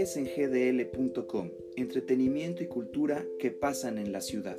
[0.00, 4.56] es en gdl.com, entretenimiento y cultura que pasan en la ciudad.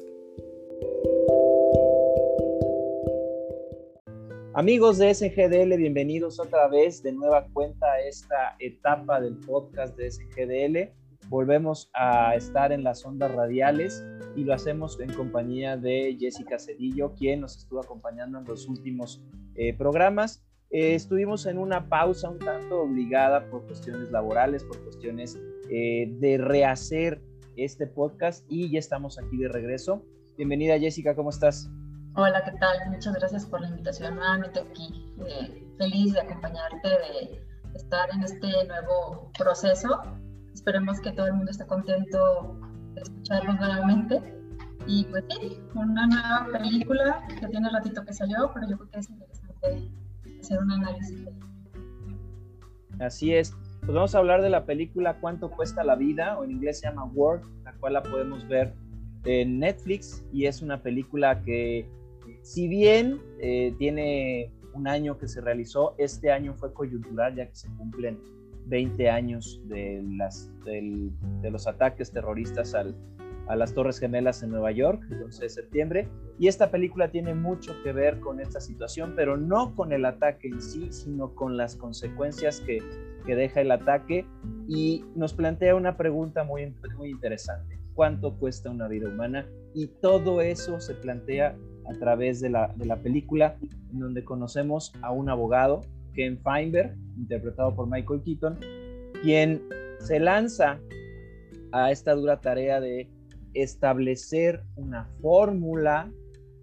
[4.54, 10.12] Amigos de SGDL, bienvenidos otra vez de nueva cuenta a esta etapa del podcast de
[10.12, 10.94] SGDL.
[11.30, 14.04] Volvemos a estar en las ondas radiales
[14.36, 19.24] y lo hacemos en compañía de Jessica Cedillo, quien nos estuvo acompañando en los últimos
[19.56, 20.44] eh, programas.
[20.72, 25.38] Eh, estuvimos en una pausa un tanto obligada por cuestiones laborales, por cuestiones
[25.70, 27.22] eh, de rehacer
[27.55, 30.04] este podcast y ya estamos aquí de regreso.
[30.38, 31.70] Bienvenida Jessica, ¿cómo estás?
[32.16, 32.77] Hola, ¿qué tal?
[32.90, 35.05] Muchas gracias por la invitación nuevamente aquí.
[35.77, 37.41] feliz de acompañarte, de
[37.76, 40.02] estar en este nuevo proceso
[40.60, 42.60] Esperemos que todo el mundo esté contento
[42.94, 44.22] de escucharnos nuevamente.
[44.88, 48.99] Y pues sí, una nueva película que tiene ratito que salió, pero yo creo que
[48.99, 49.90] es interesante
[50.39, 51.25] hacer un análisis.
[52.99, 53.55] Así es.
[53.82, 56.87] Pues vamos a hablar de la película Cuánto cuesta la vida, o en inglés se
[56.87, 58.73] llama Work, la cual la podemos ver
[59.26, 61.87] en Netflix y es una película que,
[62.41, 67.56] si bien eh, tiene un año que se realizó, este año fue coyuntural ya que
[67.56, 68.19] se cumplen
[68.68, 70.03] 20 años de,
[71.41, 72.96] de los ataques terroristas al,
[73.50, 76.08] a las Torres Gemelas en Nueva York, el 11 de septiembre.
[76.38, 80.47] Y esta película tiene mucho que ver con esta situación, pero no con el ataque
[80.47, 82.78] en sí, sino con las consecuencias que,
[83.25, 84.25] que deja el ataque.
[84.68, 87.80] Y nos plantea una pregunta muy, muy interesante.
[87.96, 89.47] ¿Cuánto cuesta una vida humana?
[89.74, 91.58] Y todo eso se plantea
[91.90, 93.58] a través de la, de la película,
[93.92, 95.81] en donde conocemos a un abogado
[96.14, 98.59] Ken Feinberg, interpretado por Michael Keaton,
[99.24, 99.62] quien
[99.97, 100.80] se lanza
[101.72, 103.08] a esta dura tarea de
[103.53, 106.12] establecer una fórmula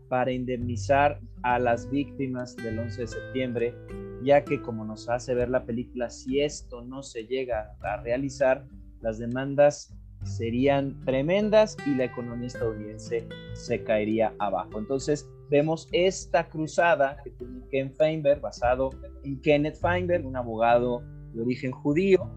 [0.08, 3.74] para indemnizar a las víctimas del 11 de septiembre,
[4.22, 8.66] ya que como nos hace ver la película, si esto no se llega a realizar,
[9.00, 14.78] las demandas serían tremendas y la economía estadounidense se caería abajo.
[14.78, 18.90] Entonces, vemos esta cruzada que tiene Ken Feinberg, basado
[19.22, 21.02] en Kenneth Feinberg, un abogado
[21.32, 22.28] de origen judío,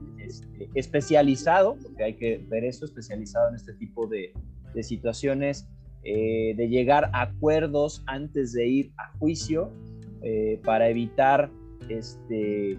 [0.74, 4.34] especializado, porque hay que ver esto, especializado en este tipo de,
[4.82, 5.68] situaciones,
[6.04, 9.72] eh, de llegar a acuerdos antes de ir a juicio
[10.22, 11.50] eh, para evitar
[11.90, 12.78] este,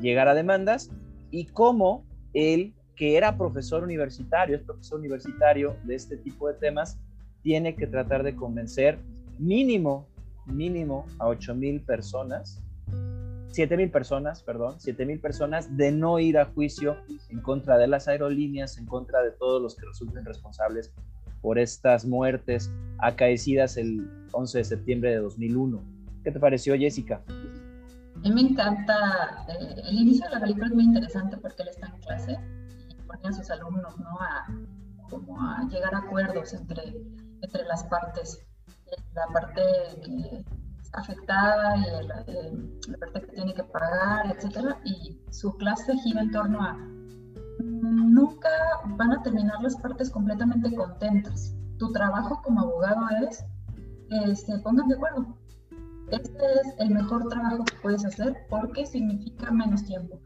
[0.00, 0.90] llegar a demandas,
[1.30, 6.98] y cómo él, que era profesor universitario, es profesor universitario de este tipo de temas,
[7.42, 8.98] tiene que tratar de convencer
[9.38, 10.06] mínimo,
[10.46, 12.62] mínimo a 8 mil personas,
[13.54, 16.96] 7 mil personas, perdón, 7 mil personas de no ir a juicio
[17.30, 20.92] en contra de las aerolíneas, en contra de todos los que resulten responsables
[21.40, 25.84] por estas muertes acaecidas el 11 de septiembre de 2001.
[26.24, 27.22] ¿Qué te pareció, Jessica?
[28.16, 31.68] A mí me encanta, eh, el inicio de la película es muy interesante porque él
[31.68, 32.36] está en clase
[32.90, 34.18] y pone a sus alumnos ¿no?
[34.20, 34.46] a,
[35.08, 36.82] como a llegar a acuerdos entre,
[37.40, 38.44] entre las partes
[39.14, 39.62] la parte
[40.04, 40.44] que
[40.94, 46.62] afectada y la, parte que tiene que pagar, etcétera, y su clase gira en torno
[46.62, 46.76] a
[47.60, 48.48] nunca
[48.96, 51.54] van a terminar las partes completamente contentas.
[51.78, 53.44] Tu trabajo como abogado es
[54.08, 55.36] que se pongan de acuerdo.
[56.10, 60.20] Este es el mejor trabajo que puedes hacer porque significa menos tiempo.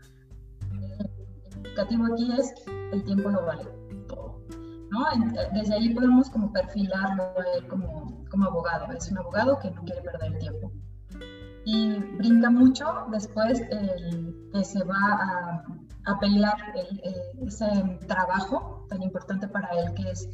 [0.72, 2.54] El indicativo aquí es
[2.92, 3.77] el tiempo no vale.
[4.90, 5.04] ¿No?
[5.52, 7.32] Desde ahí podemos como perfilarlo
[7.68, 10.72] como como abogado, es un abogado que no quiere perder tiempo.
[11.64, 15.64] Y brinca mucho después que se va a,
[16.06, 16.56] a pelear
[17.42, 20.28] ese trabajo tan importante para él que es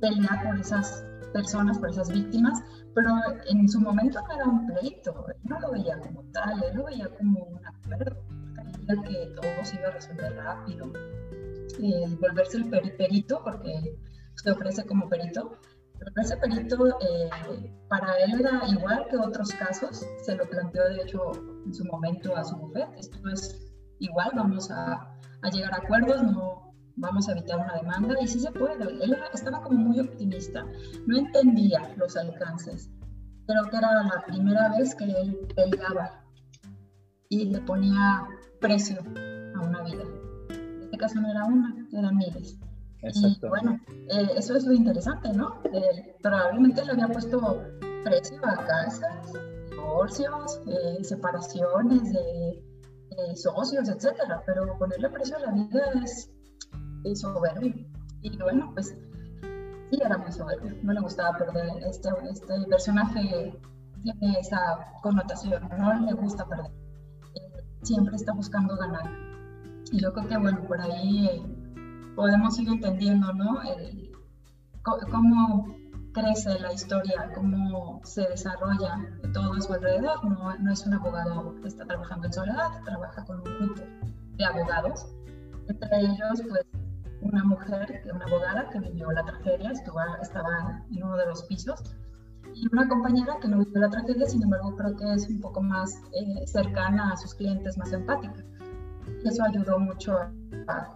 [0.00, 2.60] pelear por esas personas, por esas víctimas,
[2.94, 3.14] pero
[3.48, 6.84] en su momento no era un pleito, él no lo veía como tal, él lo
[6.86, 8.16] veía como un acuerdo,
[9.04, 10.92] que todo se iba a resolver rápido.
[11.78, 13.96] Eh, volverse el perito, porque
[14.36, 15.58] se ofrece como perito,
[16.16, 21.32] ese perito eh, para él era igual que otros casos, se lo planteó de hecho
[21.66, 26.22] en su momento a su bufete, esto es igual, vamos a, a, llegar a acuerdos,
[26.22, 30.64] no vamos a evitar una demanda y sí se puede, él estaba como muy optimista,
[31.06, 32.90] no entendía los alcances,
[33.46, 36.24] creo que era la primera vez que él peleaba
[37.28, 38.26] y le ponía
[38.60, 38.98] precio
[39.54, 40.04] a una vida,
[41.00, 42.58] caso no era una, eran miles.
[43.02, 45.62] Y bueno, eh, eso es lo interesante, ¿no?
[45.72, 47.62] Eh, probablemente le había puesto
[48.04, 49.32] precio a casas,
[49.70, 52.64] divorcios, eh, separaciones de
[53.36, 56.30] socios, etcétera, pero ponerle precio a la vida es,
[57.18, 57.86] soberbio.
[58.22, 58.94] Y bueno, pues
[59.90, 61.82] sí, era muy soberbio, no le gustaba perder.
[61.86, 63.58] Este, este personaje
[64.02, 64.60] tiene esa
[65.02, 66.70] connotación, no le gusta perder.
[67.82, 69.29] siempre está buscando ganar.
[69.90, 71.42] Y yo creo que, bueno, por ahí eh,
[72.14, 73.60] podemos ir entendiendo, ¿no?
[74.82, 75.66] cómo
[76.12, 78.98] crece la historia, cómo se desarrolla
[79.32, 80.24] todo a su alrededor.
[80.24, 83.82] No, no es un abogado que está trabajando en soledad, trabaja con un grupo
[84.36, 85.06] de abogados.
[85.68, 86.66] Entre ellos, pues,
[87.22, 91.82] una mujer, una abogada que vivió la tragedia, estuvo, estaba en uno de los pisos,
[92.54, 95.60] y una compañera que no vivió la tragedia, sin embargo, creo que es un poco
[95.60, 98.42] más eh, cercana a sus clientes, más empática.
[99.24, 100.94] Eso ayudó mucho a,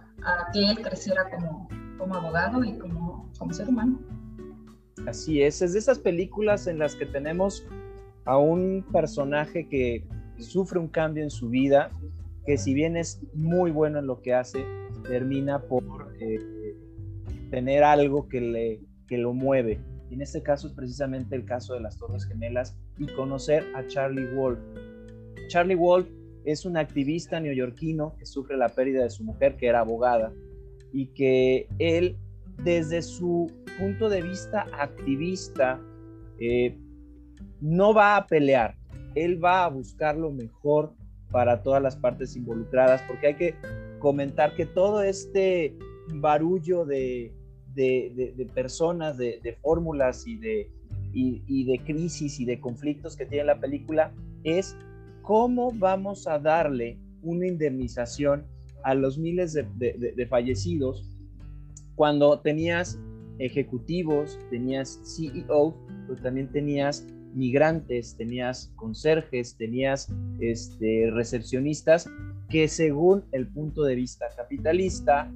[0.53, 1.67] que él creciera como,
[1.97, 3.99] como abogado y como, como ser humano.
[5.07, 7.65] Así es, es de esas películas en las que tenemos
[8.25, 10.07] a un personaje que
[10.39, 11.91] sufre un cambio en su vida,
[12.45, 14.65] que si bien es muy bueno en lo que hace,
[15.07, 16.39] termina por eh,
[17.51, 19.79] tener algo que, le, que lo mueve.
[20.09, 23.85] Y en este caso es precisamente el caso de las Torres Gemelas y conocer a
[23.87, 24.59] Charlie Wolf.
[25.49, 26.07] Charlie Wolf
[26.45, 30.31] es un activista neoyorquino que sufre la pérdida de su mujer, que era abogada,
[30.93, 32.17] y que él,
[32.63, 35.81] desde su punto de vista activista,
[36.39, 36.77] eh,
[37.61, 38.75] no va a pelear,
[39.15, 40.93] él va a buscar lo mejor
[41.31, 43.55] para todas las partes involucradas, porque hay que
[43.99, 45.75] comentar que todo este
[46.13, 47.33] barullo de,
[47.73, 50.69] de, personas, de, fórmulas y de,
[51.13, 54.13] y, de crisis y de conflictos que tiene la película
[54.43, 54.77] es
[55.25, 58.45] cómo vamos a darle una indemnización
[58.83, 61.09] a los miles de, fallecidos
[61.95, 62.99] cuando tenías
[63.39, 65.75] ejecutivos, tenías CEO,
[66.07, 72.07] pero también tenías migrantes, tenías conserjes, tenías este, recepcionistas
[72.49, 75.31] que según el punto de vista capitalista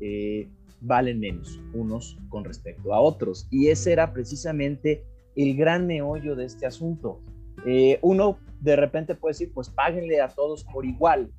[0.00, 0.48] eh,
[0.82, 3.48] valen menos unos con respecto a otros.
[3.50, 5.02] Y ese era precisamente
[5.34, 7.20] el gran meollo de este asunto.
[7.66, 11.30] Eh, uno de repente puede decir, pues páguenle a todos por igual,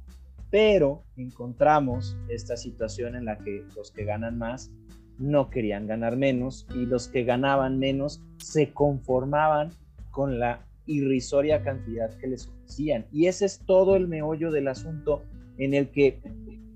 [0.50, 4.72] pero encontramos esta situación en la que los que ganan más
[5.18, 9.72] no querían ganar menos y los que ganaban menos se conformaban
[10.12, 13.06] con la irrisoria cantidad que les ofrecían.
[13.12, 15.24] Y ese es todo el meollo del asunto
[15.58, 16.22] en el que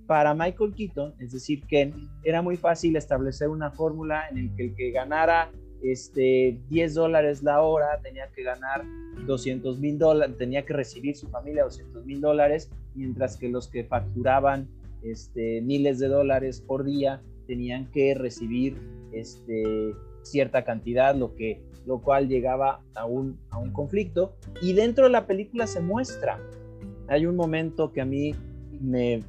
[0.08, 1.94] para Michael Keaton, es decir, Ken,
[2.24, 5.52] era muy fácil establecer una fórmula en el que el que ganara
[5.84, 8.84] este, 10 dólares la hora tenía que ganar
[9.26, 13.84] 200 mil dólares, tenía que recibir su familia 200 mil dólares, mientras que los que
[13.84, 14.68] facturaban
[15.04, 18.78] este, miles de dólares por día tenían que recibir
[19.12, 19.94] este,
[20.24, 24.36] cierta cantidad, lo, que, lo cual llegaba a un, a un conflicto.
[24.62, 26.40] Y dentro de la película se muestra.
[27.08, 28.36] Hay un momento que a mí
[28.80, 29.22] me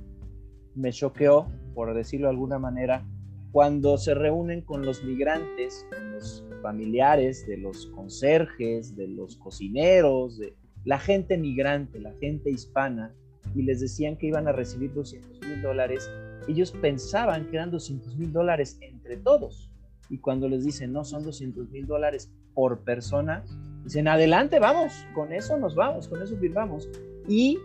[0.75, 3.05] me choqueó, por decirlo de alguna manera,
[3.53, 10.39] cuando se reúnen con los migrantes, con los familiares de los conserjes, de los cocineros,
[10.39, 10.55] de
[10.85, 13.15] la gente migrante, la gente hispana,
[13.55, 16.09] y les decían que iban a recibir 200 mil dólares,
[16.49, 19.71] ellos pensaban que eran 200 mil dólares entre todos.
[20.09, 23.45] Y cuando les dicen, no, son 200 mil dólares por persona,
[23.85, 26.89] dicen, adelante, vamos, con eso nos vamos, con eso firmamos.
[27.29, 27.59] Y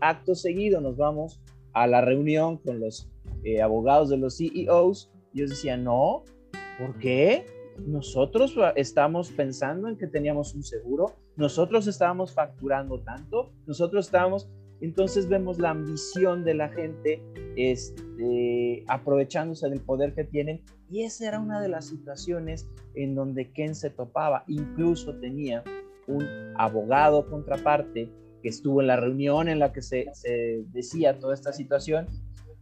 [0.00, 1.40] acto seguido nos vamos
[1.72, 3.08] a la reunión con los
[3.44, 6.24] eh, abogados de los CEOs, ellos decían, no,
[6.78, 7.46] ¿por qué?
[7.78, 14.48] Nosotros estamos pensando en que teníamos un seguro, nosotros estábamos facturando tanto, nosotros estábamos,
[14.80, 17.20] entonces vemos la ambición de la gente
[17.56, 20.62] este, aprovechándose del poder que tienen.
[20.90, 25.64] Y esa era una de las situaciones en donde Ken se topaba, incluso tenía
[26.06, 26.24] un
[26.56, 28.10] abogado contraparte
[28.42, 30.06] que estuvo en la reunión en la que se,
[30.72, 32.06] decía toda esta situación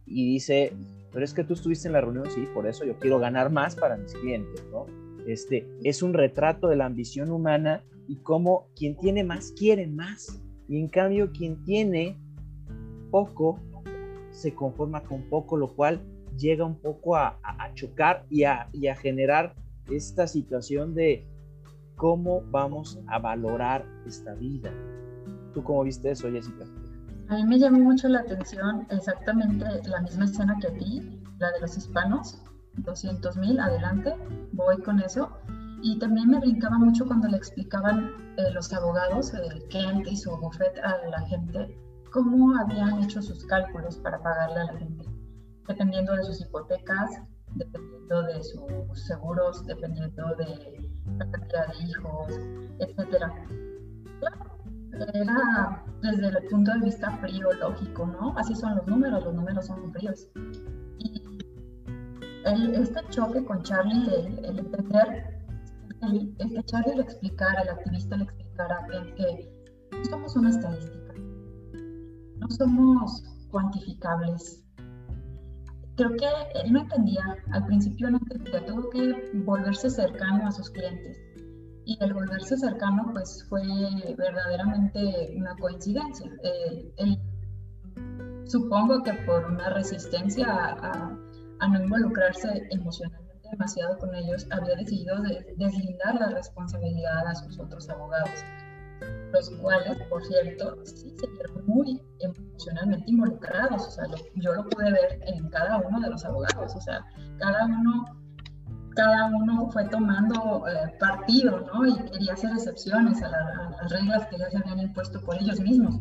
[0.05, 0.71] y dice,
[1.13, 3.75] pero es que tú estuviste en la reunión, sí, por eso yo quiero ganar más
[3.75, 4.87] para mis clientes, ¿no?
[5.27, 10.41] Este, es un retrato de la ambición humana y cómo quien tiene más quiere más.
[10.67, 12.17] Y en cambio quien tiene
[13.11, 13.59] poco
[14.31, 16.01] se conforma con poco, lo cual
[16.37, 17.39] llega un poco a,
[17.75, 19.55] chocar y a, y a generar
[19.89, 21.25] esta situación de
[21.95, 24.73] cómo vamos a valorar esta vida.
[25.53, 26.65] ¿Tú cómo viste eso, Jessica?
[27.33, 31.51] A mí me llamó mucho la atención exactamente la misma escena que a ti, la
[31.51, 32.39] de los hispanos,
[32.75, 34.15] 200 mil, adelante,
[34.51, 35.31] voy con eso.
[35.81, 40.29] Y también me brincaba mucho cuando le explicaban eh, los abogados, el Kent y su
[40.37, 41.75] bufete a la gente,
[42.11, 45.03] cómo habían hecho sus cálculos para pagarle a la gente,
[45.67, 47.19] dependiendo de sus hipotecas,
[47.55, 52.39] dependiendo de sus seguros, dependiendo de la cantidad de hijos,
[52.77, 53.33] etcétera
[55.13, 58.37] era desde el punto de vista frío, lógico, ¿no?
[58.37, 60.27] Así son los números, los números son fríos.
[60.99, 61.21] Y
[62.75, 64.05] este choque con Charlie,
[64.43, 65.39] el, entender,
[66.01, 71.13] el, que Charlie le explicara, el activista le explicara que, que no somos una estadística,
[72.37, 74.63] no somos cuantificables,
[75.95, 76.27] creo que
[76.63, 81.22] él no entendía, al principio no entendía, tuvo que volverse cercano a sus clientes.
[81.85, 83.61] Y el volverse cercano, pues fue
[84.17, 86.31] verdaderamente una coincidencia.
[86.43, 87.19] Eh, él,
[88.45, 91.17] supongo que por una resistencia a,
[91.59, 95.15] a, no involucrarse emocionalmente demasiado con ellos, había decidido
[95.57, 98.43] deslindar la responsabilidad a sus otros abogados
[99.33, 103.87] los cuales, por cierto, sí se vieron muy emocionalmente involucrados.
[103.87, 106.75] O sea, yo lo pude ver en cada uno de los abogados.
[106.75, 107.03] O sea,
[107.39, 108.05] cada uno,
[108.95, 111.85] cada uno fue tomando eh, partido, ¿no?
[111.85, 115.99] Y quería hacer excepciones a, las reglas que ya se habían impuesto por ellos mismos.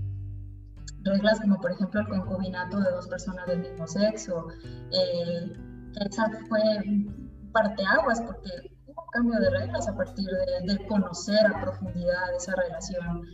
[1.04, 4.46] Reglas como, por ejemplo, el concubinato de dos personas del mismo sexo.
[4.92, 5.52] Eh,
[6.00, 6.62] esa fue
[7.52, 8.72] parteaguas porque
[9.12, 10.28] cambio de reglas a partir
[10.64, 13.26] de, conocer a profundidad esa relación.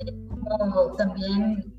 [0.00, 1.74] Eh, como también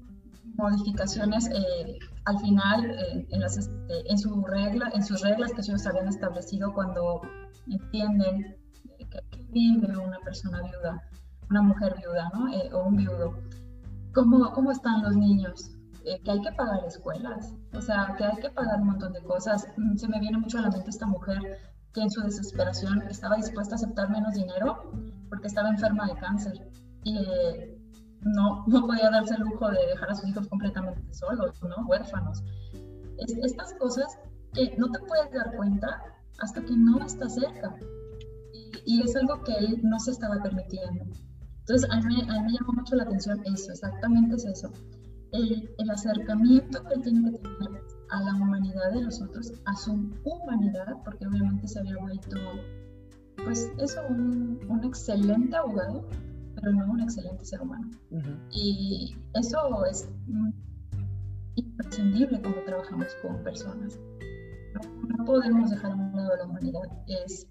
[0.56, 6.08] modificaciones eh, al final eh, este, en, su regla, en sus reglas que ellos habían
[6.08, 7.22] establecido cuando
[7.68, 8.58] entienden
[8.98, 11.02] que, vive una persona viuda,
[11.50, 12.52] una mujer viuda ¿no?
[12.78, 13.40] o un viudo.
[14.14, 15.72] ¿Cómo, ¿Cómo están los niños?
[16.24, 19.68] que hay que pagar escuelas, o sea, que hay que pagar un montón de cosas.
[19.78, 21.60] Mm, se me viene mucho a la mente esta mujer
[21.94, 24.92] que en su desesperación estaba dispuesta a aceptar menos dinero
[25.30, 26.54] porque estaba enferma de cáncer
[27.06, 27.79] eh,
[28.22, 31.86] no, no podía darse el lujo de dejar a sus hijos completamente solos, ¿no?
[31.88, 32.44] huérfanos.
[33.18, 34.20] estas cosas
[34.54, 36.02] que no te puedes dar cuenta
[36.40, 37.76] hasta que no estás cerca.
[38.86, 41.06] Y, es algo que él no se estaba permitiendo.
[41.60, 44.72] Entonces, a mí, a mí me llamó mucho la atención eso, exactamente es eso.
[45.32, 49.76] El, el acercamiento que él tiene que tener a la humanidad de los otros, a
[49.76, 49.92] su
[50.24, 52.38] humanidad, porque obviamente se había vuelto,
[53.44, 56.08] pues eso, un, un excelente abogado,
[56.56, 57.90] pero no un excelente ser humano.
[58.52, 60.10] Y eso es
[61.56, 64.00] imprescindible cuando trabajamos con personas.
[64.74, 67.48] No, podemos dejar a un lado la humanidad, es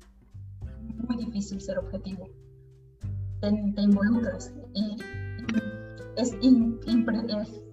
[1.09, 2.29] muy difícil ser objetivo.
[3.41, 3.49] Te,
[3.81, 4.97] involucras y,
[6.17, 6.35] es,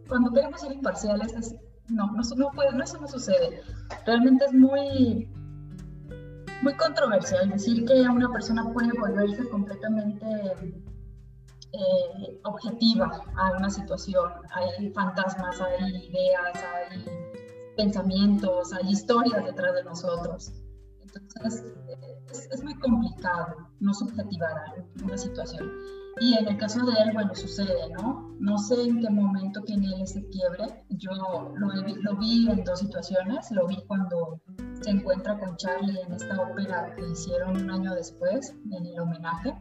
[0.08, 1.56] cuando queremos ser imparciales es
[1.90, 3.62] no, no, no puede, eso no sucede.
[4.06, 5.28] Realmente es muy,
[6.62, 10.26] muy controversial decir que una persona puede volverse completamente
[11.76, 14.32] eh, objetiva a una situación.
[14.52, 17.06] Hay fantasmas, hay ideas, hay
[17.76, 20.54] pensamientos, hay historias detrás de nosotros.
[21.02, 21.64] Entonces,
[22.52, 25.72] es, muy complicado no subjetivar una situación.
[26.20, 28.34] Y en el caso de él, bueno, sucede, ¿no?
[28.40, 30.86] No sé en qué momento tiene él ese quiebre.
[30.90, 33.52] Yo lo, lo vi en dos situaciones.
[33.52, 34.42] Lo vi cuando
[34.82, 39.54] se encuentra con Charlie en esta ópera que hicieron un año después, en el homenaje.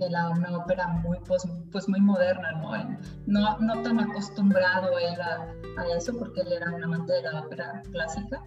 [0.00, 2.72] Era una ópera muy, pues, pues muy moderna, ¿no?
[3.26, 3.58] ¿no?
[3.58, 5.46] No tan acostumbrado él a,
[5.80, 8.42] a eso porque él era un amante de la ópera clásica.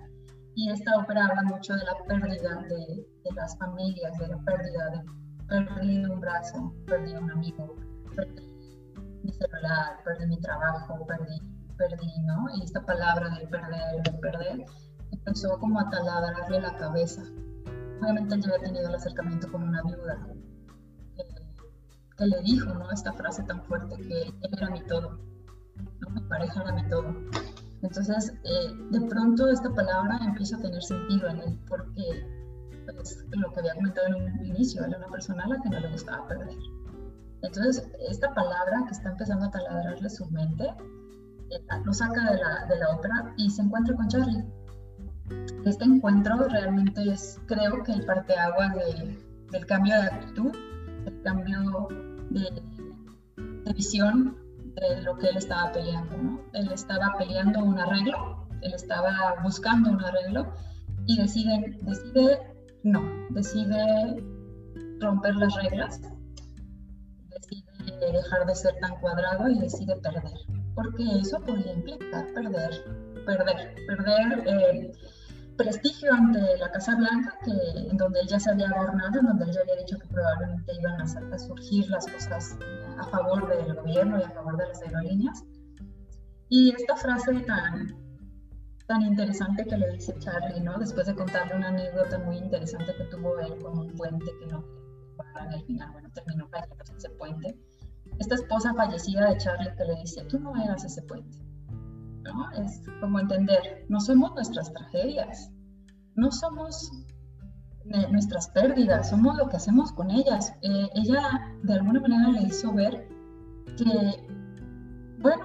[0.55, 4.89] Y esta ópera habla mucho de la pérdida de, de las familias, de la pérdida
[4.91, 5.01] de
[5.47, 7.75] perdí un brazo, perdí un amigo,
[8.15, 8.55] perdí
[9.23, 11.39] mi celular, perdí mi trabajo, perdí,
[11.77, 12.47] perdí, ¿no?
[12.55, 14.65] Y esta palabra de perder, de perder,
[15.11, 17.21] empezó como a taladrarle la cabeza.
[18.01, 20.27] Obviamente él ya había tenido el acercamiento con una viuda
[22.17, 22.91] que, le dijo, ¿no?
[22.91, 25.19] Esta frase tan fuerte que era mi todo,
[25.99, 26.09] ¿no?
[26.09, 27.13] Mi pareja era mi todo.
[27.81, 32.25] Entonces, eh, de pronto esta palabra empieza a tener sentido en él, porque
[32.93, 35.79] pues, lo que había comentado en un inicio, era una persona a la que no
[35.79, 36.57] le gustaba perder.
[37.41, 40.65] Entonces, esta palabra que está empezando a taladrarle su mente,
[41.51, 44.43] eh, lo saca de la, de la ópera y se encuentra con Charlie.
[45.65, 49.17] Este encuentro realmente es, creo que el parteaguas de,
[49.51, 50.51] del cambio de actitud,
[51.05, 51.87] el cambio
[52.29, 52.63] de,
[53.37, 54.37] de, visión
[54.75, 56.17] de lo que él estaba peleando.
[56.17, 56.41] ¿no?
[56.53, 60.53] Él estaba peleando un arreglo, él estaba buscando un arreglo
[61.07, 62.39] y decide, decide
[62.83, 64.23] no, decide
[64.99, 66.01] romper las reglas,
[67.29, 70.31] decide dejar de ser tan cuadrado y decide perder,
[70.75, 72.71] porque eso podría implicar perder,
[73.25, 74.91] perder, perder eh,
[75.57, 79.45] prestigio ante la Casa Blanca, que, en donde él ya se había adornado, en donde
[79.45, 82.57] él ya había dicho que probablemente iban a, surgir las cosas
[82.97, 85.43] a favor del gobierno y a favor de las aerolíneas.
[86.49, 88.05] Y esta frase tan
[88.87, 90.77] tan interesante que le dice Charlie, ¿no?
[90.77, 94.63] Después de contarle una anécdota muy interesante que tuvo él con un puente que no
[95.41, 97.57] en el final, bueno, terminó cayendo ese puente.
[98.19, 101.37] Esta esposa fallecida de Charlie que le dice, tú no eras ese puente,
[102.25, 102.51] ¿no?
[102.63, 105.51] Es como entender, no somos nuestras tragedias,
[106.15, 106.91] no somos
[108.11, 110.53] nuestras pérdidas, somos lo que hacemos con ellas.
[110.61, 111.21] Eh, ella
[111.63, 113.07] de alguna manera le hizo ver
[113.77, 114.27] que,
[115.19, 115.43] bueno,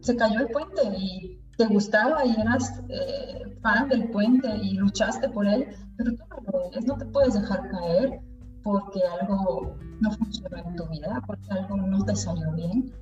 [0.00, 5.28] se cayó el puente y te gustaba y eras eh, fan del puente y luchaste
[5.28, 8.20] por él, pero tú no eres, no te puedes dejar caer
[8.62, 12.92] porque algo no funcionó en tu vida, porque algo no te salió bien.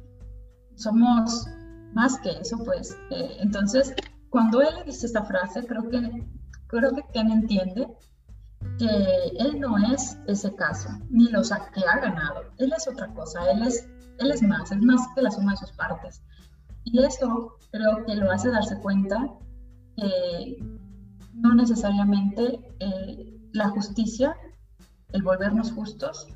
[0.75, 1.49] Somos
[1.95, 2.97] más que eso, pues.
[3.11, 3.95] Eh, entonces,
[4.31, 6.27] cuando él dice esta frase, creo que,
[6.67, 7.89] creo que Ken entiende
[8.79, 12.43] que él no es ese caso, ni los que ha ganado.
[12.59, 13.89] Él es otra cosa, él es,
[14.19, 16.23] él es más, es más que la suma de sus partes.
[16.85, 19.33] Y eso creo que lo hace darse cuenta
[19.97, 20.59] que
[21.35, 24.37] no necesariamente eh, la justicia,
[25.13, 26.29] el volvernos justos,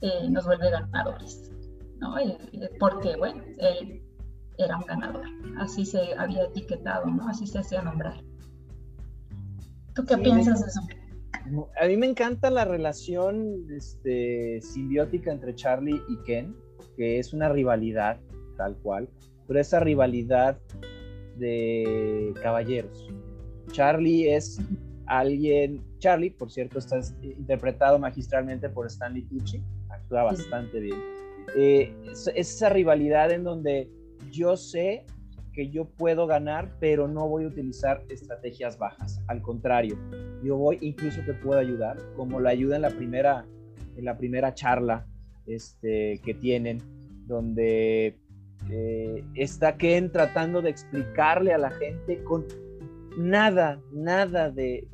[0.00, 1.50] eh, nos vuelve ganadores.
[1.98, 2.14] ¿no?
[2.78, 4.05] Porque, bueno, él
[4.58, 5.24] era un ganador.
[5.58, 7.28] Así se había etiquetado, ¿no?
[7.28, 8.14] Así se hacía nombrar.
[9.94, 10.80] ¿Tú qué piensas de eso?
[11.80, 16.54] A mí me encanta la relación este, simbiótica entre Charlie y Ken,
[16.96, 18.18] que es una rivalidad,
[18.56, 19.08] tal cual,
[19.46, 20.58] pero esa rivalidad
[21.36, 23.08] de caballeros.
[23.70, 24.60] Charlie es
[25.06, 30.98] alguien, Charlie, por cierto, está interpretado magistralmente por Stanley Tucci, actúa bastante bien.
[31.56, 33.88] Eh, es esa rivalidad en donde
[34.36, 35.04] yo sé
[35.56, 39.22] que yo puedo ganar, pero no voy a utilizar estrategias bajas.
[39.26, 39.98] Al contrario,
[40.44, 43.46] yo voy incluso que puedo ayudar, como la ayuda en la primera,
[43.96, 45.06] en la primera charla
[45.46, 46.78] este, que tienen,
[47.26, 48.18] donde
[48.70, 52.44] eh, está Ken tratando de explicarle a la gente con
[53.16, 54.86] nada, nada de,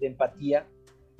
[0.00, 0.66] de empatía.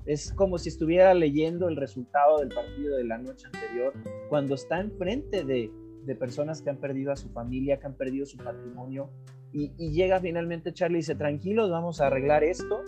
[0.05, 3.95] Es como si estuviera leyendo el resultado del partido de la noche anterior,
[4.29, 5.71] cuando está enfrente de,
[6.07, 9.11] de personas que han perdido a su familia, que han perdido su patrimonio.
[9.53, 12.83] Y, llega finalmente Charlie y dice, tranquilos, vamos a arreglar esto.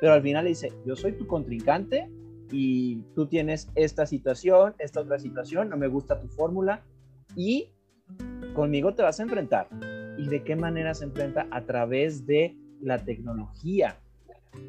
[0.00, 2.10] Pero al final le dice, yo soy tu contrincante
[2.50, 6.82] y tú tienes esta situación, esta otra situación, no me gusta tu fórmula
[7.34, 7.70] y
[8.54, 9.68] conmigo te vas a enfrentar.
[10.18, 11.46] ¿Y de qué manera se enfrenta?
[11.50, 13.98] A través de la tecnología,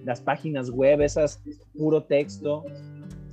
[0.06, 1.42] las páginas web, esas
[1.74, 2.64] puro texto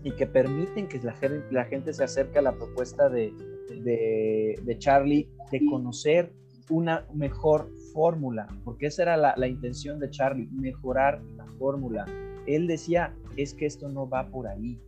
[0.02, 1.14] y que permiten que la,
[1.50, 3.32] la gente se acerque a la propuesta de,
[3.68, 6.32] de, Charlie de conocer
[6.70, 12.06] una mejor fórmula, porque esa era la, intención de Charlie, mejorar la fórmula.
[12.46, 14.78] Él decía, es que esto no va por ahí.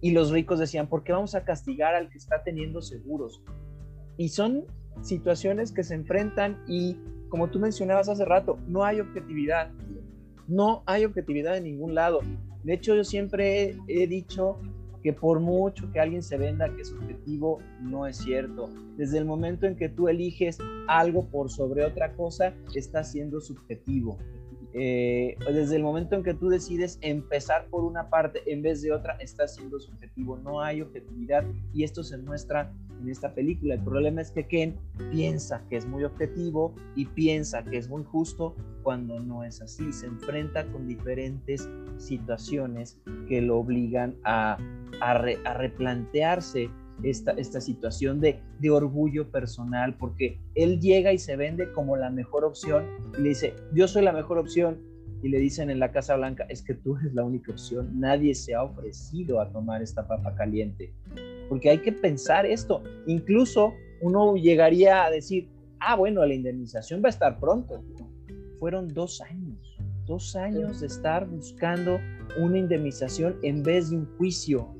[0.00, 3.42] Y los ricos decían, ¿por qué vamos a castigar al que está teniendo seguros?
[4.16, 4.64] Y son
[5.00, 6.98] situaciones que se enfrentan y,
[7.28, 9.70] como tú mencionabas hace rato, no hay objetividad.
[10.46, 12.20] No hay objetividad en ningún lado.
[12.64, 14.58] De hecho, yo siempre he dicho
[15.04, 18.70] que por mucho que alguien se venda que es objetivo, no es cierto.
[18.96, 20.56] Desde el momento en que tú eliges
[20.88, 24.16] algo por sobre otra cosa, está siendo subjetivo.
[24.76, 28.92] Eh, desde el momento en que tú decides empezar por una parte en vez de
[28.92, 30.36] otra, está siendo subjetivo.
[30.36, 33.74] No hay objetividad y esto se muestra en esta película.
[33.74, 34.76] El problema es que Ken
[35.12, 39.92] piensa que es muy objetivo y piensa que es muy justo cuando no es así.
[39.92, 44.58] Se enfrenta con diferentes situaciones que lo obligan a,
[45.56, 46.70] replantearse
[47.02, 52.10] esta, esta situación de, de, orgullo personal, porque él llega y se vende como la
[52.10, 52.86] mejor opción
[53.18, 54.78] y le dice, yo soy la mejor opción.
[55.22, 58.34] Y le dicen en la Casa Blanca, es que tú eres la única opción, nadie
[58.34, 60.92] se ha ofrecido a tomar esta papa caliente
[61.48, 62.82] porque hay que pensar esto.
[63.06, 65.48] Incluso uno llegaría a decir,
[65.80, 67.82] ah, bueno, la indemnización va a estar pronto.
[68.58, 69.58] Fueron dos años,
[70.06, 71.98] dos años de estar buscando
[72.38, 74.74] una indemnización en vez de un juicio.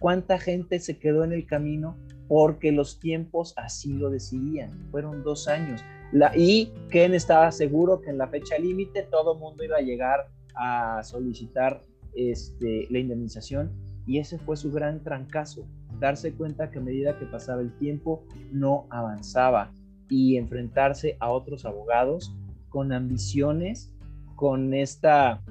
[0.00, 1.96] ¿Cuánta gente se quedó en el camino
[2.28, 4.70] porque los tiempos así lo decidían?
[4.90, 5.82] Fueron dos años.
[6.12, 9.82] La, y Ken estaba seguro que en la fecha límite todo el mundo iba a
[9.82, 11.82] llegar a solicitar
[12.14, 13.70] este, la indemnización
[14.06, 15.66] y ese fue su gran trancazo
[15.98, 19.72] darse cuenta que a medida que pasaba el tiempo no avanzaba
[20.08, 22.34] y enfrentarse a otros abogados
[22.68, 23.92] con ambiciones,
[24.34, 25.42] con esta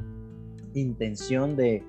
[0.74, 1.84] intención de,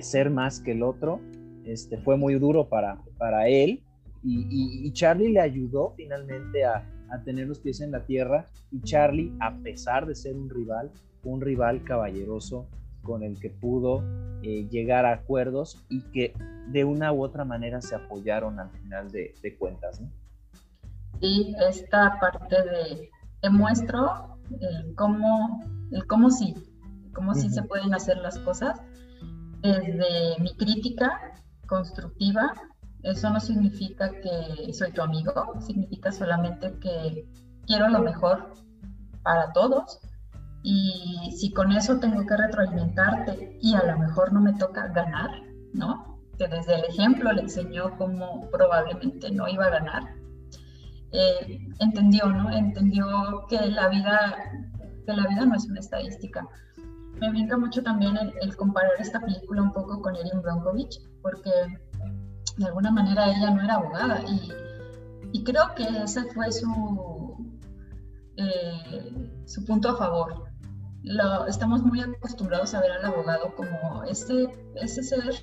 [0.00, 1.20] ser más que el otro,
[1.64, 3.82] este, fue muy duro para, para él
[4.22, 9.32] y, Charlie le ayudó finalmente a, a tener los pies en la tierra y Charlie,
[9.40, 10.90] a pesar de ser un rival,
[11.24, 12.66] un rival caballeroso
[13.02, 14.02] con el que pudo
[14.42, 16.34] eh, llegar a acuerdos y que
[16.68, 20.00] de una u otra manera se apoyaron al final de, cuentas.
[20.00, 20.10] ¿no?
[21.20, 23.10] Y esta parte de
[23.42, 26.54] demuestro el cómo, el cómo sí,
[27.14, 28.80] cómo sí se pueden hacer las cosas
[29.62, 31.34] desde mi crítica
[31.70, 32.52] constructiva.
[33.02, 37.24] Eso no significa que soy tu amigo, significa solamente que
[37.66, 38.52] quiero lo mejor
[39.22, 40.00] para todos
[40.62, 45.30] y si con eso tengo que retroalimentarte y a lo mejor no me toca ganar,
[45.72, 46.20] ¿no?
[46.36, 50.02] Que desde el ejemplo le enseñó cómo probablemente no iba a ganar.
[51.12, 52.50] eh, entendió, ¿no?
[52.50, 53.04] Entendió
[53.48, 54.36] que la vida,
[55.06, 56.46] que la vida no es una estadística.
[57.20, 61.50] Me brinca mucho también el, comparar esta película un poco con Erin Brockovich, porque
[62.56, 64.22] de alguna manera ella no era abogada
[65.32, 67.36] y, creo que ese fue su,
[68.36, 70.44] eh, su punto a favor.
[71.48, 75.34] Estamos muy acostumbrados a ver al abogado como ese, ese ser,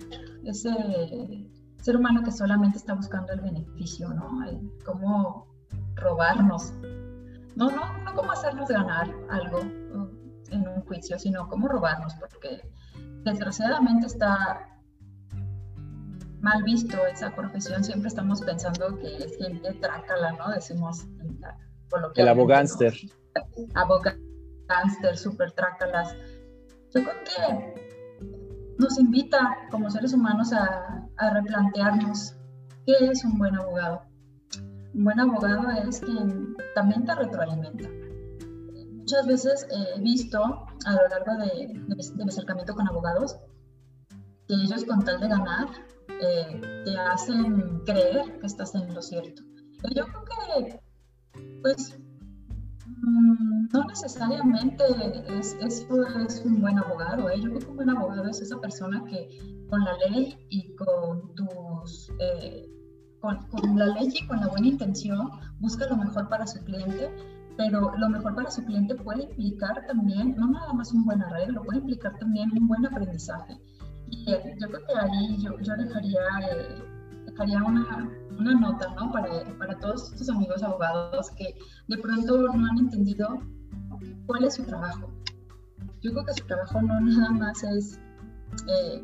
[0.45, 1.49] ese
[1.81, 4.43] ser humano que solamente está buscando el beneficio, ¿no?
[4.45, 5.47] El, cómo
[5.95, 6.73] robarnos.
[7.55, 9.61] No, no, no cómo hacernos ganar algo
[10.51, 12.61] en un juicio, sino cómo robarnos, porque
[13.23, 14.77] desgraciadamente está
[16.41, 17.83] mal visto esa profesión.
[17.83, 20.51] Siempre estamos pensando que es gente trácala, ¿no?
[20.51, 21.05] Decimos
[22.15, 22.93] el abogánster.
[23.75, 26.15] Abogánster, super trácalas.
[26.93, 32.35] Yo creo que nos invita como seres humanos a, a replantearnos
[32.85, 34.01] qué es un buen abogado.
[34.93, 37.89] Un buen abogado es quien también te retroalimenta.
[39.07, 43.37] Muchas veces he visto a lo largo de, de, mi acercamiento con abogados
[44.49, 45.69] que ellos con tal de ganar
[46.21, 49.43] eh, te hacen creer que estás en lo cierto.
[49.95, 50.81] Yo creo que,
[51.61, 51.97] pues,
[52.85, 54.83] mm, no necesariamente
[55.29, 57.29] es, eso es un buen abogado.
[57.29, 57.39] ¿eh?
[57.39, 61.33] Yo creo que un buen abogado es esa persona que con la ley y con
[61.33, 62.11] tus...
[62.19, 62.69] Eh,
[63.21, 67.09] con, con, la ley y con la buena intención busca lo mejor para su cliente,
[67.57, 71.63] pero lo mejor para su cliente puede implicar también, no nada más un buen arreglo,
[71.63, 73.59] puede implicar también un buen aprendizaje.
[74.09, 76.83] Y eh, yo creo que ahí yo, yo dejaría, eh,
[77.25, 79.11] dejaría una, una, nota ¿no?
[79.11, 81.55] para, para todos estos amigos abogados que
[81.87, 83.41] de pronto no han entendido
[84.27, 85.11] cuál es su trabajo.
[86.01, 87.99] Yo creo que su trabajo no nada más es
[88.67, 89.03] eh,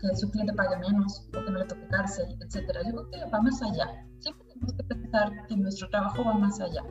[0.00, 2.80] que su cliente pague menos o que no le toque cárcel, etcétera.
[2.86, 4.06] Yo creo que va más allá.
[4.20, 6.82] Siempre tenemos que pensar que nuestro trabajo va más allá.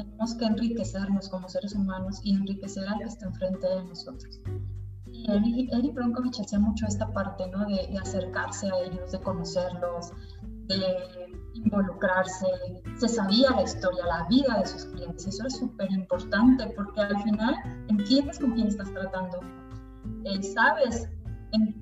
[0.00, 4.40] Tenemos que enriquecernos como seres humanos y enriquecer al que está enfrente de nosotros.
[5.06, 7.66] Y Eric Bronkovich hacía mucho esta parte, ¿no?
[7.66, 12.46] De, de acercarse a ellos, de conocerlos, de involucrarse,
[12.96, 15.26] se sabía la historia, la vida de sus clientes.
[15.26, 17.54] Eso es súper importante porque al final
[17.88, 19.40] entiendes con quién estás tratando,
[20.24, 21.10] eh, sabes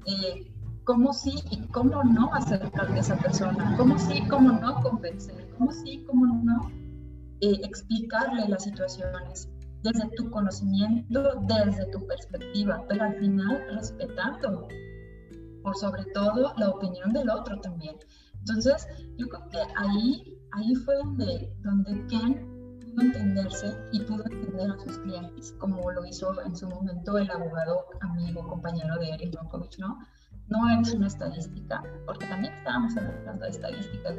[0.07, 0.53] eh,
[0.85, 5.71] cómo sí y cómo no acercarte a esa persona, cómo sí, cómo no convencer, cómo
[5.71, 6.88] sí, cómo no
[7.41, 9.49] eh, explicarle las situaciones
[9.83, 14.69] desde tu conocimiento, desde tu perspectiva, pero al final respetando,
[15.63, 17.97] por sobre todo, la opinión del otro también.
[18.41, 22.59] Entonces, yo creo que ahí, ahí fue donde, donde Ken
[23.01, 27.87] entenderse y pudo entender a sus clientes, como lo hizo en su momento el abogado,
[28.01, 29.99] amigo, compañero de Eric Bronkovich, ¿no?
[30.49, 34.17] No eres una estadística, porque también estábamos hablando de estadísticas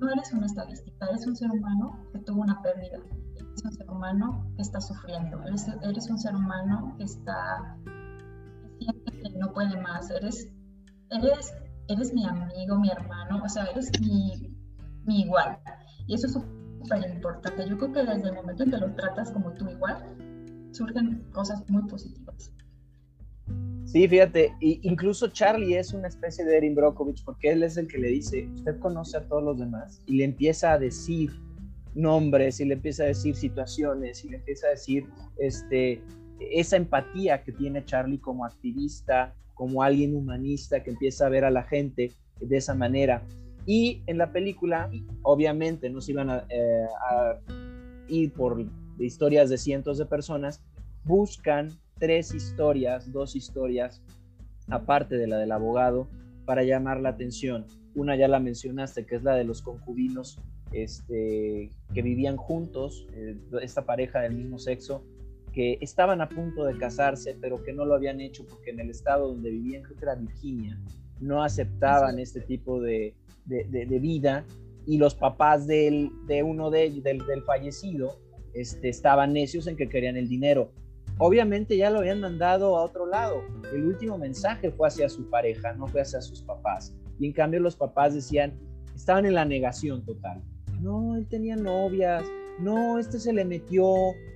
[0.00, 2.98] No eres una estadística, eres un ser humano que tuvo una pérdida,
[3.36, 8.84] eres un ser humano que está sufriendo, eres, eres un ser humano que está, que
[8.84, 10.52] siente que no puede más, eres,
[11.10, 11.54] eres,
[11.88, 14.56] eres mi amigo, mi hermano, o sea, eres mi,
[15.04, 15.58] mi igual.
[16.06, 17.68] Y eso es súper importante.
[17.68, 20.02] Yo creo que desde el momento en que los tratas como tú igual,
[20.72, 22.50] surgen cosas muy positivas.
[23.94, 27.98] Sí, fíjate, incluso Charlie es una especie de Erin Brockovich porque él es el que
[27.98, 31.30] le dice, usted conoce a todos los demás y le empieza a decir
[31.94, 35.06] nombres y le empieza a decir situaciones y le empieza a decir
[35.38, 36.02] este,
[36.40, 41.52] esa empatía que tiene Charlie como activista, como alguien humanista que empieza a ver a
[41.52, 43.22] la gente de esa manera.
[43.64, 44.90] Y en la película,
[45.22, 46.88] obviamente, no se iban a, eh,
[48.08, 48.60] ir por
[48.98, 50.64] historias de cientos de personas,
[51.04, 54.02] buscan tres historias, dos historias,
[54.68, 56.08] aparte de la del abogado,
[56.44, 57.66] para llamar la atención.
[57.94, 60.40] Una ya la mencionaste, que es la de los concubinos
[60.72, 65.04] este, que vivían juntos, eh, esta pareja del mismo sexo,
[65.52, 68.90] que estaban a punto de casarse, pero que no lo habían hecho porque en el
[68.90, 70.78] estado donde vivían, creo que era Virginia,
[71.20, 73.14] no aceptaban este tipo de,
[73.46, 74.44] de, vida
[74.84, 78.18] y los papás del, de uno de del, fallecido,
[78.52, 80.72] este, estaban necios en que querían el dinero.
[81.18, 83.42] Obviamente ya lo habían mandado a otro lado.
[83.72, 86.94] El último mensaje fue hacia su pareja, no fue hacia sus papás.
[87.18, 88.52] Y en cambio los papás decían,
[88.94, 90.42] estaban en la negación total.
[90.80, 92.24] No, él tenía novias,
[92.58, 93.94] no, este se le metió,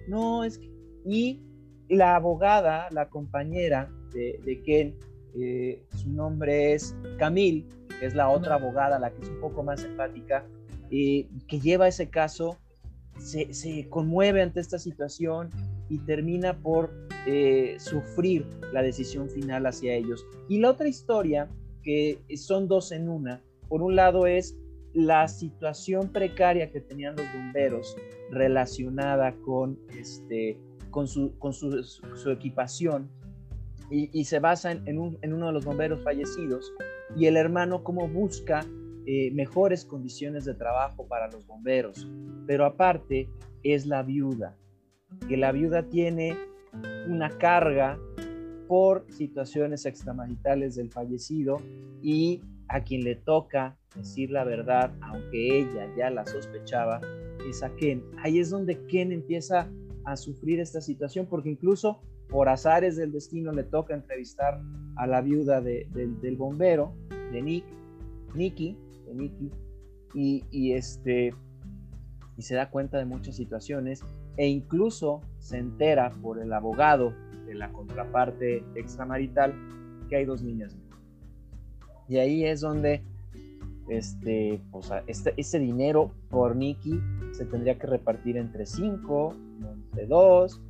[0.09, 0.69] no, es que...
[1.05, 1.41] Y
[1.89, 4.97] la abogada, la compañera de, de Ken,
[5.41, 7.67] eh, su nombre es Camille,
[8.03, 10.45] es la otra abogada, la que es un poco más empática,
[10.91, 12.57] eh, que lleva ese caso,
[13.19, 15.51] se, se, conmueve ante esta situación
[15.89, 16.91] y termina por
[17.27, 20.27] eh, sufrir la decisión final hacia ellos.
[20.49, 21.49] Y la otra historia,
[21.83, 24.57] que son dos en una, por un lado es
[24.95, 27.97] la situación precaria que tenían los bomberos
[28.31, 30.59] relacionada con, este,
[30.91, 33.11] con, su, con su, equipación
[33.91, 36.73] y, se basa en, uno de los bomberos fallecidos
[37.17, 38.67] y el hermano cómo busca
[39.07, 42.07] eh, mejores condiciones de trabajo para los bomberos.
[42.47, 43.29] Pero aparte
[43.63, 44.57] es la viuda,
[45.29, 46.37] que la viuda tiene
[47.09, 47.99] una carga
[48.67, 51.57] por situaciones extramaritales del fallecido
[52.03, 57.01] y a quien le toca decir la verdad, aunque ella ya la sospechaba,
[57.49, 58.03] es a Ken.
[58.23, 59.71] Ahí es donde Ken empieza
[60.05, 64.61] a sufrir esta situación, porque incluso por azares del destino le toca entrevistar
[64.97, 66.95] a la viuda del bombero,
[67.33, 67.65] de Nick,
[68.35, 69.51] Nicky, de Nicky,
[70.15, 71.35] y, este,
[72.37, 74.03] y se da cuenta de muchas situaciones
[74.39, 77.13] e incluso se entera por el abogado
[77.47, 79.53] de la contraparte extramarital
[80.09, 80.79] que hay dos niñas.
[82.09, 83.03] Y ahí es donde
[83.89, 87.01] este, pues, este, ese dinero por Nicky
[87.33, 90.61] se tendría que repartir entre cinco, entre dos,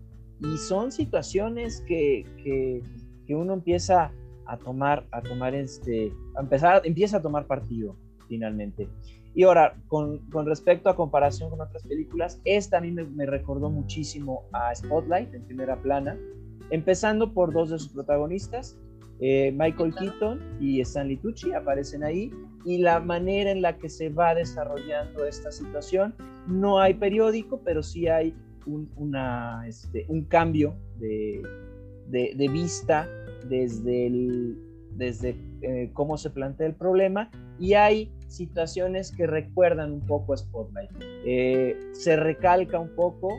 [0.41, 2.83] y son situaciones que, que,
[3.27, 4.13] que, uno empieza
[4.47, 7.97] a tomar, a tomar este, a empezar, empieza a tomar partido
[8.29, 8.89] finalmente.
[9.35, 13.27] Y ahora, con, con, respecto a comparación con otras películas, esta a mí me, me,
[13.27, 16.19] recordó muchísimo a Spotlight en primera plana,
[16.71, 18.79] empezando por dos de sus protagonistas,
[19.21, 22.33] eh, Michael Keaton y Stanley Tucci aparecen ahí,
[22.65, 26.15] y la manera en la que se va desarrollando esta situación,
[26.47, 28.35] no hay periódico, pero sí hay
[28.67, 31.43] un, una, este, un cambio de,
[32.09, 33.09] de, vista
[33.49, 34.59] desde, el,
[34.93, 40.37] desde eh, cómo se plantea el problema y hay situaciones que recuerdan un poco a
[40.37, 40.91] Spotlight.
[41.01, 43.31] Eh, se recalca un poco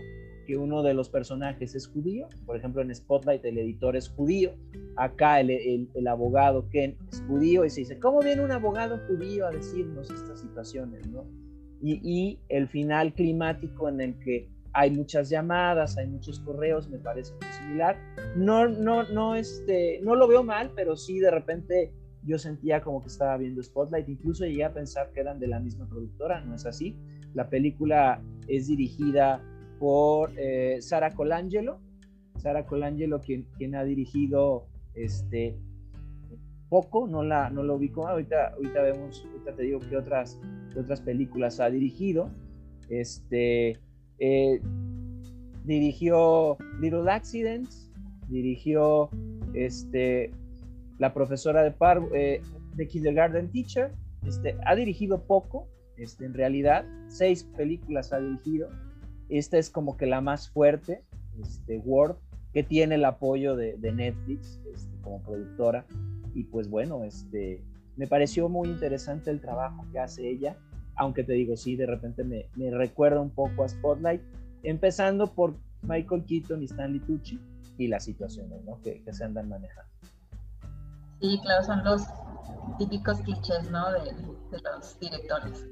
[0.46, 4.56] que uno de los personajes es judío, por ejemplo en Spotlight el editor es judío,
[4.96, 9.46] acá el, el, abogado Ken es judío y se dice, ¿cómo viene un abogado judío
[9.46, 11.06] a decirnos estas situaciones?
[11.08, 11.24] ¿no?
[11.82, 16.98] Y, y el final climático en el que hay muchas llamadas, hay muchos correos, me
[16.98, 17.98] parece muy similar.
[18.36, 23.02] No, no, no, este, no lo veo mal, pero sí de repente yo sentía como
[23.02, 26.56] que estaba viendo Spotlight, incluso llegué a pensar que eran de la misma productora, ¿no
[26.56, 26.96] es así?
[27.34, 29.42] La película es dirigida
[29.80, 31.80] por eh, Sara Colangelo,
[32.38, 35.58] Sara Colangelo quien, quien ha dirigido este
[36.70, 40.40] poco, no la, no lo ubico, ahorita, ahorita vemos, ahorita te digo que otras,
[40.72, 42.30] qué otras películas ha dirigido,
[42.90, 43.80] este,
[44.20, 44.62] eh,
[45.64, 47.92] dirigió Little Accidents,
[48.28, 49.10] dirigió
[49.54, 50.32] este,
[51.00, 51.66] la profesora
[52.14, 52.42] eh,
[52.76, 53.92] de Kindergarten Teacher,
[54.26, 58.70] este, ha dirigido poco, este, en realidad, seis películas ha dirigido,
[59.30, 61.04] esta es como que la más fuerte,
[61.42, 62.18] este, Word,
[62.54, 65.86] que tiene el apoyo de, Netflix este, como productora,
[66.34, 67.64] y pues bueno, este,
[67.96, 70.58] me pareció muy interesante el trabajo que hace ella,
[70.96, 74.22] aunque te digo, sí, de repente me, me recuerda un poco a Spotlight,
[74.64, 77.40] empezando por Michael Keaton y Stanley Tucci
[77.78, 78.82] y las situaciones ¿no?
[78.82, 79.90] que, que se andan manejando.
[81.20, 82.04] Sí, claro, son los
[82.78, 83.92] típicos clichés ¿no?
[83.92, 84.00] de,
[84.52, 85.66] de los directores.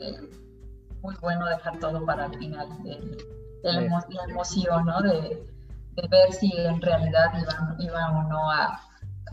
[1.01, 3.17] muy bueno dejar todo para el final, de,
[3.63, 5.01] la emoción ¿no?
[5.01, 5.45] de,
[6.09, 8.81] ver si en realidad iban, iba o no a,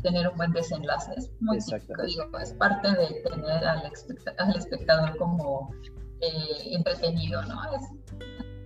[0.03, 1.12] tener un buen desenlace.
[1.16, 3.90] Es muy típico, digo, es parte de tener al,
[4.38, 5.70] al espectador como
[6.20, 7.62] eh, entretenido, ¿no?
[7.74, 7.83] Es,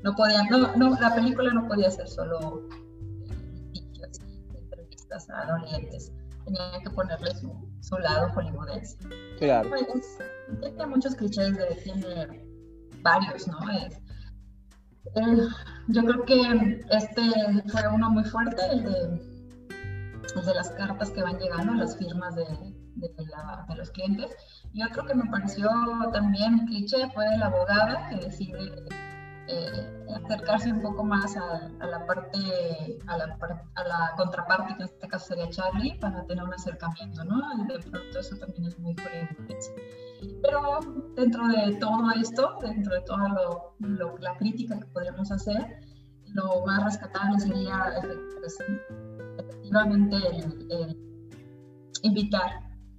[0.03, 2.63] no podía, no, no, la película no podía ser solo
[3.75, 4.11] eh,
[4.55, 6.13] entrevistas a dolientes,
[6.49, 8.99] tenía que ponerle su, su lado hollywoodense.
[9.39, 9.69] Claro.
[9.71, 10.19] Pues,
[10.61, 12.45] tiene muchos clichés, de, tiene
[13.03, 13.59] varios, ¿no?
[13.71, 13.95] Es,
[15.15, 15.49] eh,
[15.89, 17.23] yo creo que este
[17.69, 19.29] fue uno muy fuerte, el de
[20.35, 22.45] de las cartas que van llegando, las firmas de,
[22.97, 24.31] de, los clientes.
[24.73, 25.69] Y otro que me pareció
[26.13, 28.85] también cliché fue la abogada que decide
[29.49, 33.39] eh, acercarse un poco más a, la parte, a la,
[33.75, 37.41] a la, contraparte, que en este caso sería Charlie, para tener un acercamiento, ¿no?
[37.65, 39.59] De pronto eso también es muy coherente.
[40.43, 40.81] Pero
[41.17, 43.29] dentro de todo esto, dentro de toda
[43.79, 45.81] lo, la crítica que podríamos hacer,
[46.35, 47.95] lo más rescatable sería
[48.39, 48.59] pues,
[49.39, 50.17] efectivamente
[50.71, 50.97] el,
[52.03, 52.51] invitar,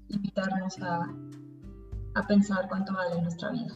[0.08, 1.14] invitarnos a,
[2.16, 3.76] a, pensar cuánto vale nuestra vida.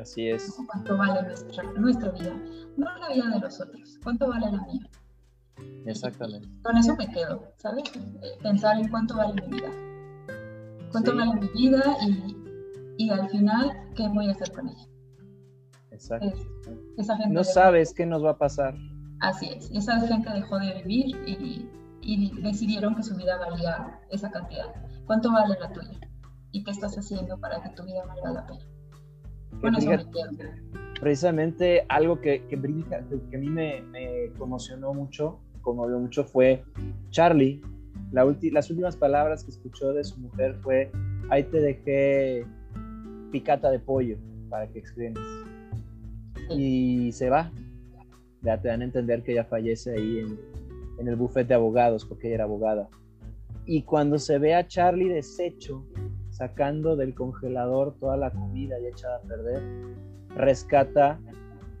[0.00, 0.56] Así es.
[0.66, 2.34] Cuánto vale nuestra, nuestra vida,
[2.76, 4.88] no la vida de los otros, cuánto vale la mía.
[5.84, 6.48] Exactamente.
[6.62, 7.84] con eso me quedo, ¿sabes?
[8.42, 9.70] Pensar en cuánto vale mi vida.
[10.90, 12.36] Cuánto vale mi vida y,
[12.98, 14.86] y, al final, ¿qué voy a hacer con ella?
[15.90, 16.32] Exacto.
[17.28, 18.74] no sabes qué nos va a pasar.
[19.20, 19.70] Así es.
[19.72, 21.68] Esa gente dejó de vivir y
[22.02, 24.74] y decidieron que su vida valía esa cantidad.
[25.06, 25.98] ¿Cuánto vale la tuya?
[26.52, 28.64] ¿Y qué estás haciendo para que tu vida valga la pena?
[31.00, 36.62] Precisamente algo que, que, que, a mí me, me, conmocionó mucho, conmovió mucho, fue
[37.10, 37.60] Charlie.
[38.12, 40.90] La las últimas palabras que escuchó de su mujer fue,
[41.30, 42.44] ahí te dejé
[43.30, 44.16] picata de pollo
[44.48, 45.18] para que escribes.
[46.50, 47.52] Y se va.
[48.42, 50.38] Ya te dan a entender que ella fallece ahí en,
[50.98, 52.88] en el bufete de abogados, porque ella era abogada.
[53.64, 55.84] Y cuando se ve a Charlie deshecho,
[56.40, 59.62] sacando del congelador toda la comida ya echada a perder,
[60.36, 61.20] rescata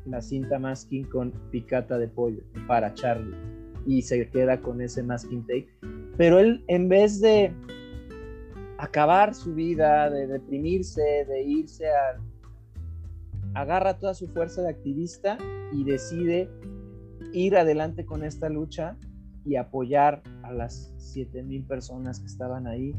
[0.04, 3.34] la cinta masking con picata de pollo para Charlie
[3.86, 5.68] y se queda con ese masking tape.
[6.18, 7.54] Pero él, en vez de
[8.76, 12.20] acabar su vida, de deprimirse, de irse a...
[13.54, 15.38] agarra toda su fuerza de activista
[15.72, 16.50] y decide
[17.32, 18.98] ir adelante con esta lucha
[19.46, 22.94] y apoyar a las 7000 personas que estaban ahí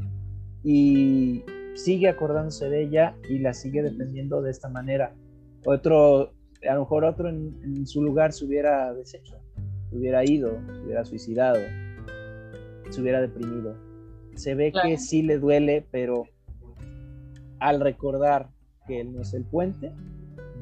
[0.64, 1.44] y
[1.74, 5.14] sigue acordándose de ella y la sigue defendiendo de esta manera.
[5.64, 6.32] Otro,
[6.68, 9.36] a lo mejor otro en, su lugar se hubiera deshecho,
[9.90, 11.58] se hubiera ido, se hubiera suicidado,
[12.90, 13.76] se hubiera deprimido.
[14.34, 16.24] Se ve que sí le duele, pero
[17.60, 18.50] al recordar
[18.86, 19.92] que él no es el puente,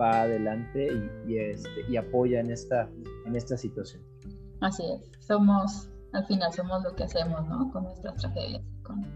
[0.01, 0.89] va adelante
[1.27, 2.89] y, este, y apoya en esta,
[3.27, 4.03] en esta situación.
[4.61, 7.71] Así es, somos, al final somos lo que hacemos, ¿no?
[7.73, 8.63] Con nuestras tragedias,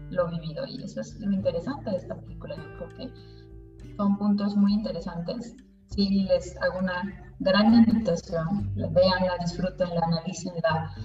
[0.09, 0.65] lo vivido.
[0.67, 2.55] Y eso es lo interesante de esta película.
[2.55, 5.55] Yo creo que son puntos muy interesantes.
[5.87, 7.03] Sí, les hago una
[7.39, 8.73] gran invitación.
[8.75, 10.95] Veanla, disfrútenla, analícenla,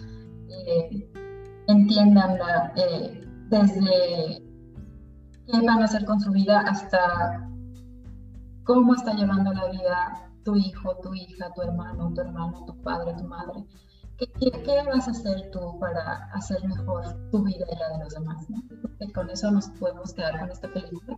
[0.48, 1.12] eh,
[1.68, 4.42] entiendanla eh, desde
[5.46, 7.48] qué van a hacer con su vida hasta
[8.64, 13.14] cómo está llevando la vida tu hijo, tu hija, tu hermano, tu hermano, tu padre,
[13.14, 13.64] tu madre.
[14.20, 18.46] ¿Qué, vas a hacer tú para hacer mejor tu vida y la de los demás?
[18.82, 21.16] Porque con eso nos podemos quedar con esta película.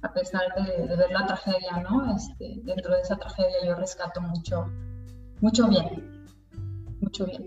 [0.00, 2.16] A pesar de, ver la tragedia, ¿no?
[2.16, 4.64] Este, dentro de esa tragedia yo rescato mucho,
[5.40, 6.26] mucho bien.
[7.00, 7.46] Mucho bien.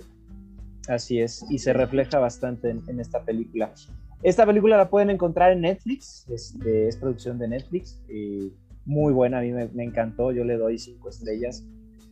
[0.87, 3.73] Así es, y se refleja bastante en, esta película.
[4.21, 8.51] Esta película la pueden encontrar en Netflix, este, es producción de Netflix, eh,
[8.85, 11.65] muy buena, a mí me, encantó, yo le doy cinco estrellas.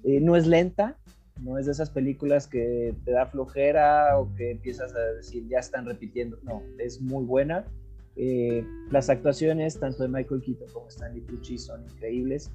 [0.04, 0.98] Eh, no es lenta,
[1.42, 5.60] no es de esas películas que te da flojera o que empiezas a decir ya
[5.60, 6.38] están repitiendo.
[6.44, 7.66] No, es muy buena.
[8.16, 12.52] Eh, las actuaciones tanto de Michael Keaton como Stanley Tucci son increíbles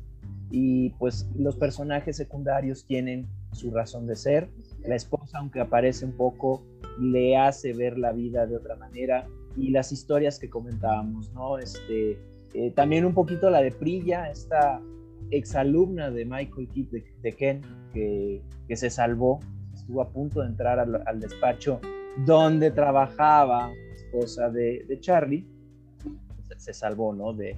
[0.50, 4.48] y pues los personajes secundarios tienen su razón de ser.
[4.84, 6.62] La esposa, aunque aparece un poco,
[7.00, 11.58] le hace ver la vida de otra manera y las historias que comentábamos, ¿no?
[11.58, 12.18] Este,
[12.54, 14.80] eh, también un poquito la de Prilla, esta
[15.30, 17.62] exalumna de Michael Keaton, de Ken,
[17.92, 18.42] que,
[18.76, 19.40] se salvó,
[19.74, 21.80] estuvo a punto de entrar al, despacho
[22.24, 25.46] donde trabajaba esposa de, Charlie,
[26.56, 27.32] se, salvó, ¿no?
[27.32, 27.56] De,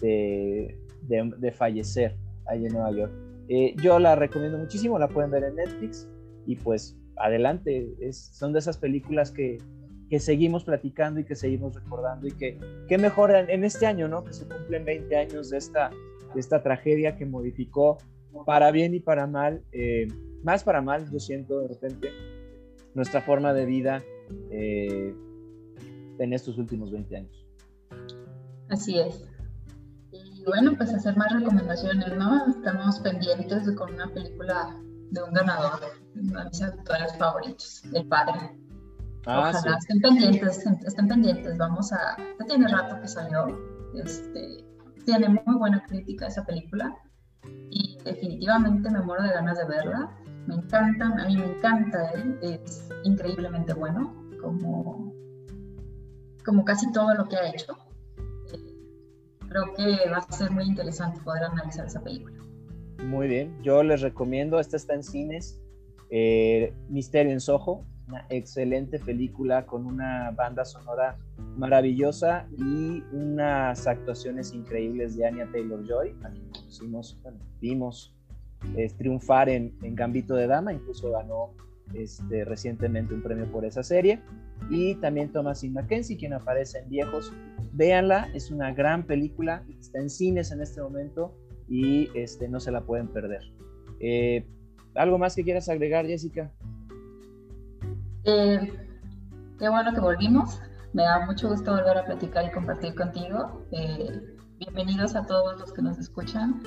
[0.00, 3.12] de, fallecer ahí en Nueva York.
[3.48, 6.08] Eh, yo la recomiendo muchísimo, la pueden ver en Netflix
[6.46, 9.58] y pues adelante, es, son de esas películas que,
[10.08, 14.24] que seguimos platicando y que seguimos recordando y que, que mejoran en este año, ¿no?
[14.24, 15.96] Que se cumplen 20 años de esta, de
[16.36, 17.98] esta tragedia que modificó
[18.44, 20.08] para bien y para mal, eh,
[20.42, 22.10] más para mal, yo siento de repente,
[22.94, 24.02] nuestra forma de vida
[24.50, 25.14] eh,
[26.18, 27.46] en estos últimos 20 años.
[28.68, 29.24] Así es.
[30.12, 32.48] Y bueno, pues hacer más recomendaciones, ¿no?
[32.48, 34.76] Estamos pendientes con una película
[35.10, 35.80] de un ganador,
[36.14, 38.58] uno de mis actores favoritos, El Padre.
[39.26, 41.58] Ah, Ojalá estén pendientes, estén pendientes.
[41.58, 42.16] Vamos a.
[42.16, 43.46] Ya tiene rato que salió.
[43.94, 44.64] Este,
[45.06, 46.94] tiene muy buena crítica esa película
[47.70, 50.10] y definitivamente me muero de ganas de verla.
[50.46, 55.12] Me encanta, a mí me encanta él, es increíblemente bueno, como,
[56.44, 57.78] como casi todo lo que ha hecho.
[59.48, 62.36] creo que va a ser muy interesante poder analizar esa película.
[63.04, 65.60] Muy bien, yo les recomiendo, esta está en cines,
[66.10, 71.16] eh, Misterio en Soho, una excelente película con una banda sonora
[71.56, 76.14] maravillosa y unas actuaciones increíbles de Anya Taylor Joy,
[77.60, 78.14] vimos
[78.98, 81.52] triunfar en, Gambito de Dama, incluso ganó
[81.94, 84.20] este, recientemente un premio por esa serie.
[84.70, 87.32] Y también Thomasin Mackenzie, quien aparece en Viejos.
[87.72, 91.34] Véanla, es una gran película, está en cines en este momento
[91.68, 93.42] y este, no se la pueden perder.
[94.00, 94.46] Eh,
[94.94, 96.50] ¿Algo más que quieras agregar, Jessica?
[98.28, 98.58] Eh,
[99.56, 100.60] qué bueno que volvimos.
[100.92, 103.64] Me da mucho gusto volver a platicar y compartir contigo.
[103.70, 104.20] Eh,
[104.58, 106.60] bienvenidos a todos los que nos escuchan.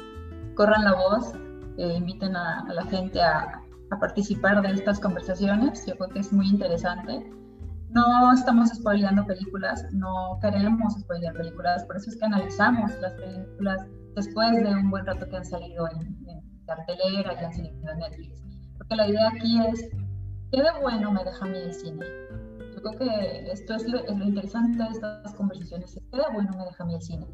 [0.55, 1.33] Corran la voz,
[1.77, 3.61] eh, inviten a, la gente a,
[3.99, 5.85] participar de estas conversaciones.
[5.85, 7.29] Yo creo que es muy interesante.
[7.89, 13.85] No estamos spoileando películas, no queremos spoilear películas, por eso es que analizamos las películas
[14.15, 16.15] después de un buen rato que han salido en,
[16.65, 18.43] cartelera y han salido en Netflix.
[18.77, 19.89] Porque la idea aquí es,
[20.51, 22.05] ¿qué de bueno me deja a mí el cine?
[22.75, 26.83] Yo creo que esto es lo, interesante de estas conversaciones, ¿qué de bueno me deja
[26.83, 27.27] a mí el cine?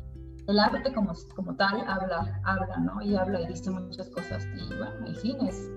[0.47, 3.01] El arte como, como tal habla, habla, ¿no?
[3.01, 4.45] Y habla y dice muchas cosas.
[4.55, 5.71] Y bueno, el cine es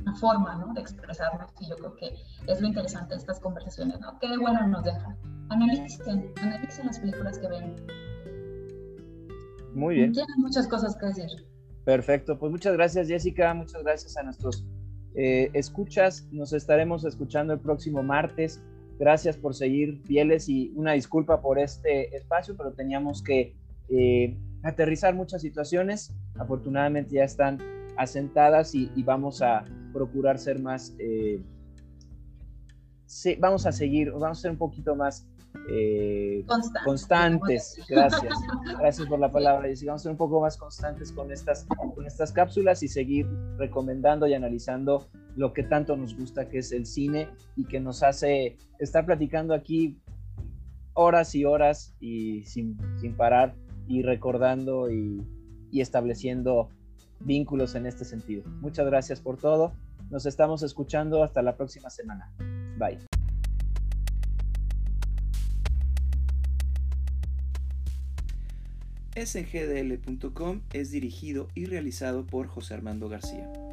[0.00, 0.72] una forma, ¿no?
[0.72, 1.50] De expresarnos.
[1.60, 2.14] Y yo creo que
[2.46, 4.18] es lo interesante de estas conversaciones, ¿no?
[4.18, 5.14] ¿Qué de bueno nos deja?
[5.50, 7.76] Analicen, analicen las películas que ven.
[9.74, 10.12] Muy bien.
[10.12, 11.46] Tienen muchas cosas que decir.
[11.84, 14.64] Perfecto, pues muchas gracias Jessica, muchas gracias a nuestros
[15.14, 18.62] eh, escuchas, nos estaremos escuchando el próximo martes.
[18.98, 23.54] Gracias por seguir fieles y una disculpa por este espacio, pero teníamos que
[23.88, 26.12] eh, aterrizar muchas situaciones.
[26.38, 27.58] Afortunadamente ya están
[27.96, 31.40] asentadas y, vamos a procurar ser más, eh,
[33.38, 35.28] vamos a seguir, vamos a ser un poquito más
[35.68, 36.44] eh,
[36.84, 37.80] constantes.
[37.88, 38.34] Gracias.
[38.78, 39.68] Gracias por la palabra.
[39.68, 43.26] Y sigamos un poco más constantes con estas, con estas cápsulas y seguir
[43.56, 48.02] recomendando y analizando lo que tanto nos gusta, que es el cine y que nos
[48.02, 49.98] hace estar platicando aquí
[50.92, 53.54] horas y horas y sin, sin parar
[53.88, 55.22] y recordando y,
[55.70, 56.68] y estableciendo
[57.20, 58.44] vínculos en este sentido.
[58.60, 59.72] Muchas gracias por todo.
[60.10, 62.32] Nos estamos escuchando hasta la próxima semana.
[62.78, 63.13] Bye.
[69.16, 73.63] sgdl.com es dirigido y realizado por José Armando García.